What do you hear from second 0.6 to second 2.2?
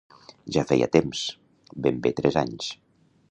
feia temps, ben bé